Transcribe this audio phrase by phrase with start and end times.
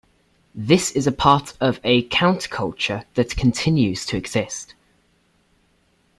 [0.55, 4.73] This is part of a counterculture that continues to exist.